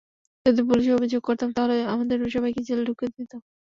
[0.45, 3.37] যদি পুলিশে অভিযোগ করতাম তাহলে আমাদের সবাইকে জেলে ঢুকিয়ে দিতো।